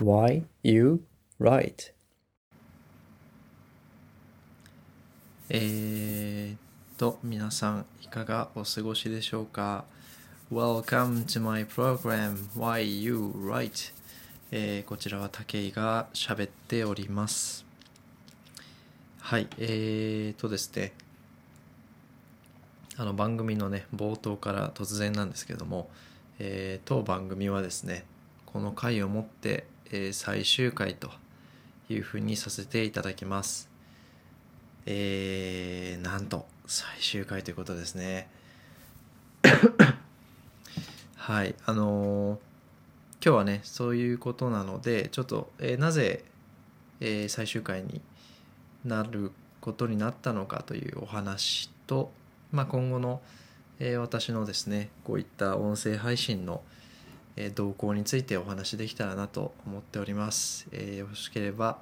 [0.00, 1.04] Why you
[1.38, 1.92] write?
[5.50, 9.84] えっと、皆さんいかがお過ごしでしょうか
[10.50, 13.92] ?Welcome to my program Why You Write、
[14.50, 17.66] えーこちらは武井が喋っております。
[19.18, 20.94] はい、えーっとですね、
[22.96, 25.90] あの番組のね、冒頭から突然なんですけども、
[26.38, 28.06] えー当番組はですね、
[28.46, 31.10] この回をもって、えー最終回と
[31.88, 33.68] いうふうにさせていただきます。
[34.86, 38.28] えー、なんと最終回ということですね。
[41.16, 42.38] はい、あのー
[43.22, 46.24] 今日はね、そういうことなので、ちょっと、えーなぜ、
[47.00, 48.00] えー最終回に
[48.84, 52.12] なることになったのかというお話と、
[52.52, 53.20] まあ、今後の、
[53.80, 56.62] え私のですね、こういった音声配信の、
[57.36, 60.66] えー動向についてお話しできたらなと思っております。
[60.72, 61.78] えーよろしければ、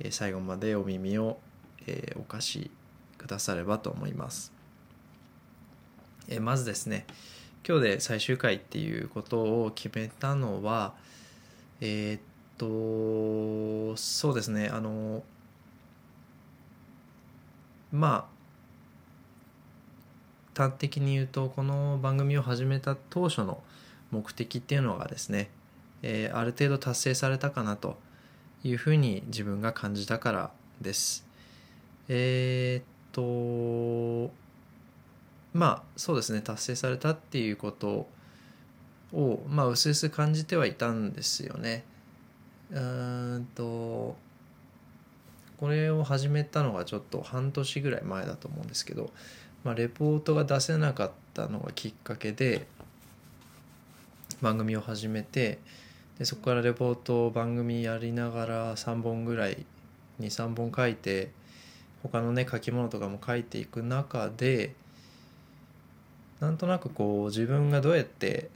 [0.00, 1.38] えー最後までお耳を、
[1.86, 2.70] えーお貸し
[3.18, 4.52] くださればと思います。
[6.28, 7.06] えーまずですね、
[7.66, 10.94] 今日で最終回っていうことを決めたのは、
[11.80, 12.20] えーっ
[12.58, 15.22] と、そうですね、あの、
[17.92, 18.32] まあ、
[20.60, 23.62] 端的に言うと、この番組を始めた当初の
[24.12, 25.50] 目的っていうのがですね、
[26.02, 27.98] えーある程度達成されたかなと
[28.62, 31.26] いうふうに自分が感じたからです。
[32.08, 34.32] えーっと、
[35.52, 38.06] まあそうですね、達成されたっていうこと
[39.12, 41.84] を、まあ、うすうす感じてはいたんですよね。
[42.70, 44.16] うーんと、
[45.58, 49.10] これを始めたのがちょっと半年ぐらい前だと思うんですけど、
[49.64, 52.66] まあ、レポートが出せなかったのがきっかけで
[54.42, 55.60] 番組を始めて
[56.18, 59.64] でそこからレポートを番組やりながら3本ぐらい
[60.20, 61.30] 23本書いて
[62.02, 64.74] 他のね書き物とかも書いていく中で
[66.40, 68.50] なんとなくこう自分がどうやって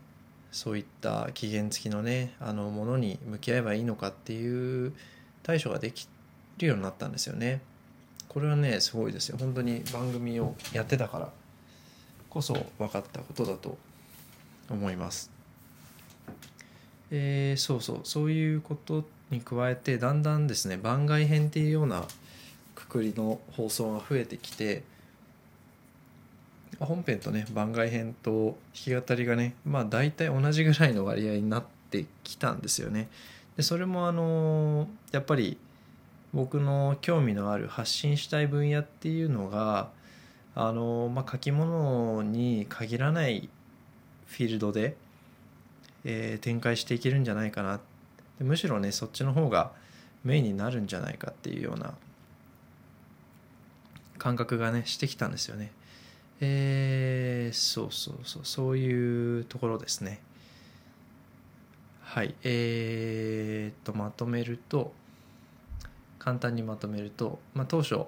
[0.50, 4.92] そういった期限付きのねあのものに向き合えばいいのかっていう
[5.44, 6.08] 対処ができ
[6.58, 7.60] るようになったんですよね。
[8.28, 11.30] これはねすごいですよ本当に番組をやってたから
[12.28, 13.78] こそ分かったことだと
[14.68, 15.35] 思います。
[17.10, 22.04] えーそうそうそういうことに加えてだんだんですね番外編っていうような
[22.74, 24.82] くくりの放送が増えてきて
[26.78, 28.30] 本編とね番外編と
[28.84, 33.08] 弾き語りがねまあ大体同じぐらいの割合になってきたんですよね。
[33.56, 35.56] でそれもあのやっぱり
[36.34, 39.88] 僕の興味のある発信したい分野っていうのが
[40.54, 43.48] あの、まあ、書き物に限らない
[44.26, 44.96] フィールドで、
[46.08, 47.80] えー展開していけるんじゃないかな
[48.38, 49.72] でむしろねそっちの方が
[50.24, 51.94] メインになるんじゃないかっていうような
[54.16, 55.72] 感覚がねしてきたんですよね。
[56.40, 60.20] えーそうそうそうそういうところですね。
[62.02, 64.92] はいえー、とまとめると
[66.18, 67.98] 簡単にまとめると、まあ、当初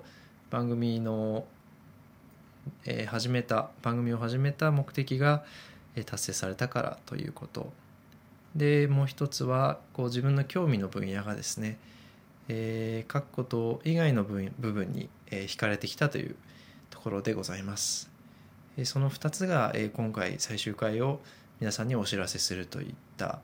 [0.51, 1.45] 番組の、
[2.85, 5.45] えー始めた番組を始めた目的が、
[5.95, 7.73] え達成されたからということ
[8.55, 11.79] でもう一つはこう自分の興味の分野がですね、
[12.49, 16.37] えー書くこと以外の部分に、えー惹かれてきたという
[16.91, 18.11] ところでございます。
[18.77, 21.21] えーその2つが、えー今回最終回を
[21.61, 23.41] 皆さんにお知らせするといった、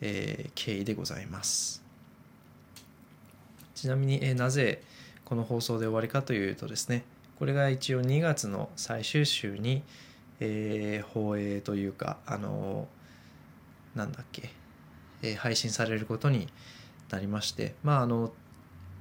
[0.00, 1.82] えー経緯でございます。
[3.74, 4.82] ちなみに、えーなぜ
[5.24, 7.04] この放送で終わりかというとですね
[7.38, 9.82] これが一応2月の最終週に、
[10.40, 12.99] えー放映というかあのー
[13.94, 14.50] なんだっけ、
[15.22, 16.48] えー配信されることに
[17.10, 18.32] なりましてまああの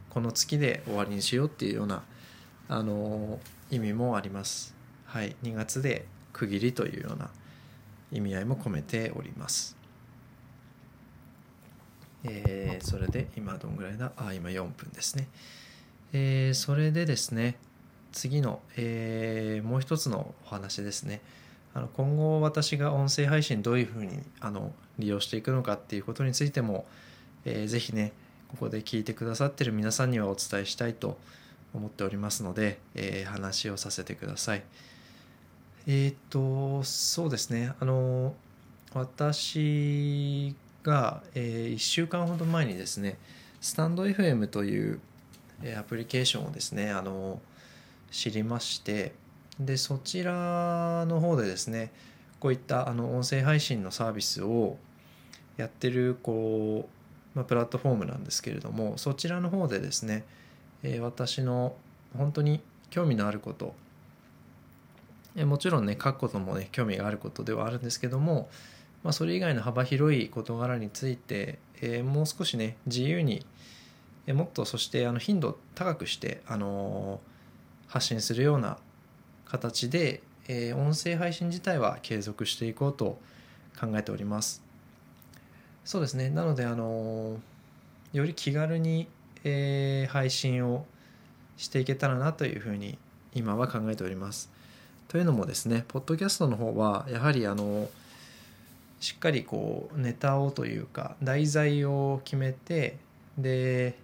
[0.09, 2.03] この月で終わりにしようっていうような
[2.67, 3.39] あの
[3.69, 4.75] 意味もあります。
[5.05, 5.35] はい。
[5.43, 7.29] 2月で区切りというような
[8.11, 9.75] 意味合いも込めております。
[12.23, 14.11] えーそれで今どんぐらいだ？
[14.17, 15.27] あ今4分ですね。
[16.13, 17.57] えーそれでですね
[18.11, 21.21] 次の、えーもう一つのお話ですね。
[21.73, 26.85] あの今後私が音声配信どういうふうにあの利用していくのかっていうことについても、
[27.45, 28.11] えーぜひね
[28.49, 31.19] ここで聞いてくださってる皆さんにはお伝えしたいと
[31.73, 34.63] 思っておりますので、えー話をさせてください。
[35.87, 37.73] えーっとそうですね。
[37.79, 38.33] あの
[38.93, 43.19] 私が、え1週間ほど前にですね
[43.61, 44.99] スタンド FM という
[45.61, 47.39] えーアプリケーションをですねあの
[48.11, 49.13] 知りまして
[49.59, 51.91] でそちらの方でですね
[52.39, 54.77] こういったあの音声配信のサービスを
[55.57, 56.87] やってるこ
[57.35, 60.23] う、まあ、プラットフォームなんですけれどもそちらの方でですね、
[60.83, 61.75] えー私の
[62.17, 63.75] 本当に興味のあること
[65.35, 68.49] えーもちろんね書くこともね興味があることではあるんですけども、
[69.03, 73.45] まあ、それ以外の幅広い事柄について、えーもう少しね自由に、
[74.25, 77.19] えーもっとそしてあの頻度高くして、あの
[77.87, 78.77] 発信するような
[79.49, 83.19] 形で、えー音声配信自体は継続していこうと
[83.79, 84.61] 考えております。
[85.85, 86.29] そうですね。
[86.29, 87.37] なのであのー
[88.13, 89.07] より気軽に、
[89.43, 90.85] えー配信を
[91.57, 92.97] していけたらなというふうに
[93.33, 94.49] 今は考えております。
[95.09, 97.89] というのもですねポッドキャストの方はやはりあの
[98.99, 102.97] しっかりこうネタをというか題材を決めて
[103.37, 103.97] で、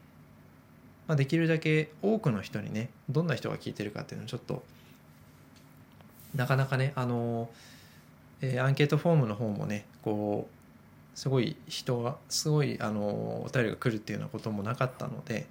[1.08, 4.64] まあ、できるだけ多くの人にねどんな人が聞いてるかっていうのをちょっと
[6.36, 7.50] なかなかねあの、
[8.42, 13.02] えーアンケートフォームの方もねこうすごい人がすごいあの
[13.46, 15.48] お便りが来るっていうようなこともなかったので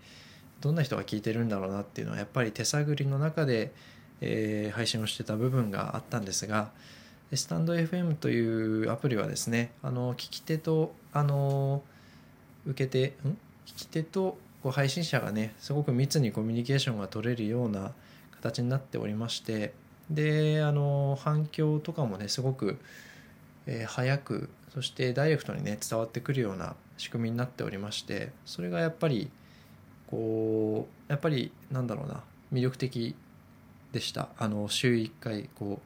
[0.60, 3.72] どんな人が聞いてるんだろうなっていうのはやっぱり手探りの中で、
[4.20, 6.70] えー配信をしてた部分があったんですが
[7.32, 8.40] スタンド FM とい
[8.84, 11.82] うアプリはですねあの聞き手とあの
[12.66, 13.36] 受け手ん？
[13.66, 17.92] 聞き手とこう配信者がねすごく密にコミュニケーションが取れるような
[18.30, 19.72] 形になっておりまして
[20.10, 22.78] であの反響とかもねすごく、
[23.66, 29.30] えー早くそしてダイレクトにね伝わってくるような仕組みになっておりましてそれがやっぱり
[30.08, 32.22] こうやっぱりなんだろうな
[32.52, 33.14] 魅力的
[33.92, 34.28] でした。
[34.38, 35.80] あの週1回こ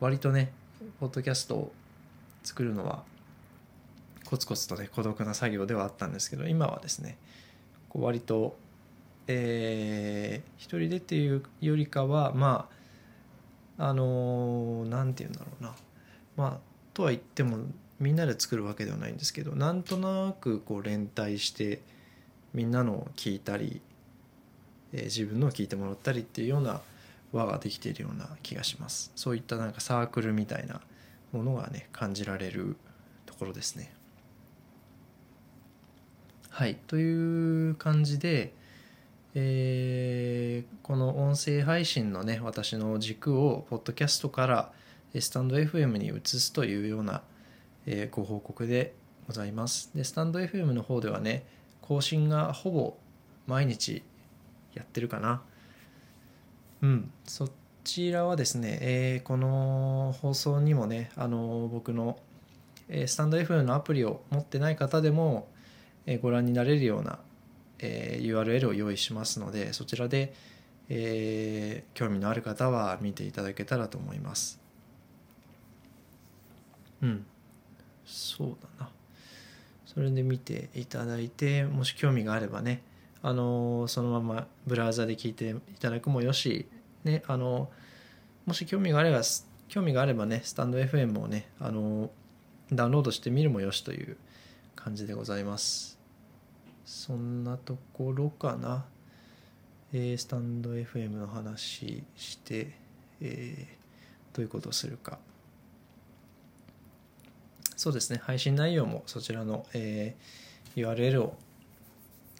[0.00, 0.52] う割とね
[1.00, 1.72] ポッドキャストを
[2.42, 3.02] 作るのは
[4.24, 7.16] コツコツとね孤独な作業ではあったんですけど今はですね
[7.88, 8.56] こう割と
[9.26, 12.81] えー一人でっていうよりかはまあ
[13.84, 15.74] あのなんて言うんだろうな。
[16.36, 16.58] まあ
[16.94, 17.58] とは言っても
[17.98, 21.80] みんなで作るわけではないんですけどなんとなくこう連帯して
[22.54, 23.80] みんなのを聞いたり、
[24.92, 26.80] えー自分のを聞いてもらったりっていうような
[27.32, 29.10] 輪ができているような気がします。
[29.16, 30.80] そういったなんかサークルみたいな
[31.32, 32.76] ものがね感じられる
[33.26, 33.92] ところですね。
[36.50, 36.76] はい。
[36.86, 38.52] という感じで、
[39.34, 44.72] えーこの音声配信のね私の軸をポッドキャストから
[45.18, 47.22] スタンド FM に移すというような、
[47.86, 48.94] えーご報告で
[49.26, 49.90] ございます。
[49.94, 51.46] でスタンド FM の方ではね
[51.80, 52.96] 更新がほぼ
[53.46, 54.02] 毎日
[54.74, 55.42] やってるかな。
[56.82, 57.10] うん。
[57.24, 57.48] そ
[57.84, 62.18] ちらはですね、えーこの放送にもねあの僕の、
[62.88, 65.48] えスタンド FM のアプリを持ってない方でも、
[66.06, 67.18] えご覧になれるような、
[67.82, 70.32] えー URL を用意しますのでそちらで、
[70.88, 74.60] えー興味のある方は見ていただけたらと思います。
[77.02, 77.26] うん。
[78.06, 78.90] そうだな。
[79.94, 82.82] それで見ていただいてもし興味があればね
[83.22, 86.66] あのそのままブラウザで聞いていただくもよし、
[87.04, 87.70] ね、あの
[88.46, 89.20] もし興味があれば
[89.68, 92.10] 興味があればねスタンド FM をねあの
[92.72, 94.16] ダウンロードしてみるもよしという
[94.74, 96.01] 感じでございます。
[96.84, 98.84] そんなところかな、
[99.92, 102.72] えースタンド FM の話して、
[103.20, 103.82] えー
[104.34, 105.18] どういうことをするか。
[107.76, 108.20] そうですね。
[108.22, 111.36] 配信内容もそちらの、えー URL を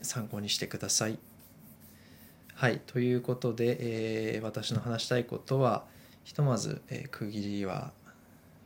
[0.00, 1.18] 参考にしてください。
[2.54, 2.80] はい。
[2.86, 5.84] ということで、えー私の話したいことは
[6.24, 7.92] ひとまず、えー区切りは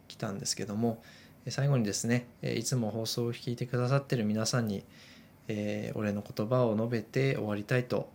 [0.06, 1.02] 来たんですけども
[1.48, 4.84] 最後にですね、いつも放送を聞いてくださっている皆さんに、
[5.48, 8.08] えーお礼の言葉を述べて終わりたいと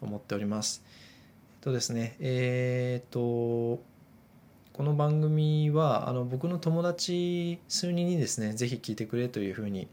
[0.00, 0.82] 思っております。
[0.86, 3.82] えっとですねえーっと
[4.72, 9.86] この番組はあの僕の友達数人にですねぜひ聞いてくれというふうに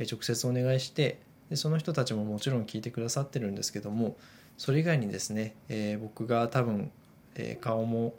[0.00, 1.18] 直接お願いして
[1.50, 4.16] でその人たちももちろん聞いてくださってるんですけども
[4.56, 6.90] それ以外にですね、えー僕が多分、
[7.34, 8.14] えー顔も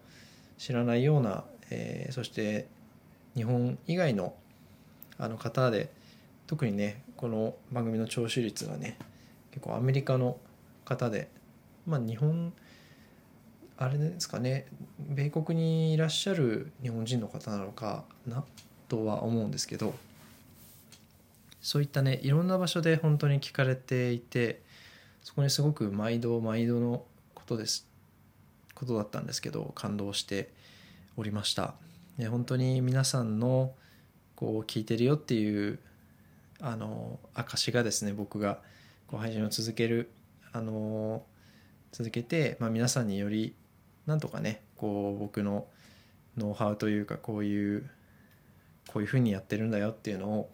[0.58, 2.68] 知らないような、えーそして
[3.36, 4.36] 日本以外の
[5.18, 5.90] あの方で
[6.46, 8.98] 特にねこの番組の聴取率がね
[9.52, 10.40] 結構アメリカの
[10.84, 11.30] 方で
[11.86, 12.52] まあ日本
[13.78, 14.66] あれですかね
[14.98, 18.44] 米国にいらっしゃる日本人の方なのかな
[18.88, 19.94] とは思うんですけど
[21.62, 24.64] そういったねいろんな場所で本当に聞かれていて
[25.24, 27.88] そこにすごく毎度毎度のことです
[28.74, 30.50] ことだったんですけど感動して
[31.16, 31.76] おりました。
[32.32, 33.74] 本当に皆さんの
[34.36, 35.78] こう聞いてるよっていう
[36.62, 38.60] あの証がですね僕が
[39.08, 40.12] こう配信を続ける
[40.54, 41.24] あの
[41.92, 43.56] 続けて、まあ、皆さんにより
[44.06, 45.68] なんとかねこう僕の
[46.38, 47.90] ノウハウというかこういう
[48.88, 50.52] こういうふうにやってるんだよっていうのを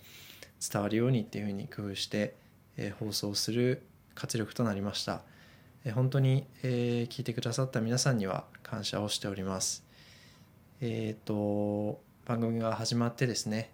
[0.59, 2.35] 伝わるようにっていうふうに工夫して、
[2.77, 3.83] えー放送する
[4.15, 5.21] 活力となりました、
[5.85, 9.85] えー本当に、えー聞いてくださった皆さんには感謝をしております。
[10.81, 13.71] えっ、と番組が始まってですね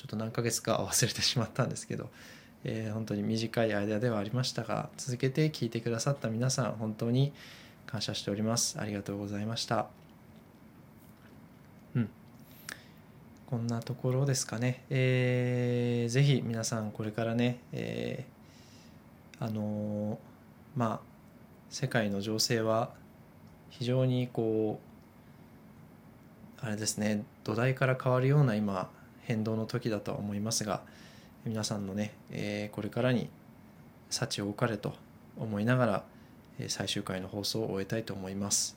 [0.00, 2.08] ちょっと何ヶ月か忘れてしまったんですけど、
[2.64, 7.34] えー本当に短い間ではありましたが続けて聞いてくださった皆さん本当に
[7.84, 8.80] 感謝しております。
[8.80, 9.88] ありがとうございました。
[11.94, 12.08] うん。
[13.44, 14.84] こんなところですかね。
[14.88, 20.18] えーぜひ皆さんこれからね、えーあのー
[20.76, 21.00] まあ
[21.68, 22.94] 世界の情勢は
[23.68, 24.80] 非常にこ
[26.62, 28.90] うあれですね土台から変わるような今
[29.30, 30.82] 変動の時だとは思いますが
[31.44, 33.30] 皆さんのね、えーこれからに
[34.10, 34.94] 幸を置かれと
[35.38, 36.04] 思いながら、
[36.58, 38.76] えー最終回の放送を終えたいと思います。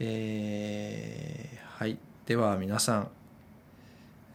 [0.00, 3.08] えーはいでは皆さん、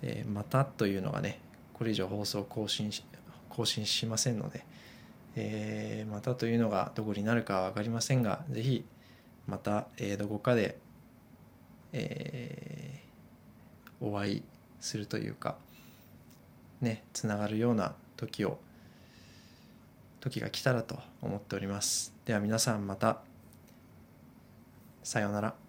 [0.03, 1.41] えーまたというのがね
[1.73, 3.03] これ以上放送更新し
[3.49, 4.63] 更新しませんので、
[5.35, 8.85] えーまたというのがどこになるかは分かりませんがぜひ
[9.47, 10.77] また、えーどこかで、
[11.91, 14.43] えーお会い
[14.85, 15.55] するというか
[16.79, 18.59] ねつながるような時を
[20.21, 22.11] 時が来たらと思っております。
[22.25, 23.19] では皆さんまた。
[25.03, 25.64] さようなら。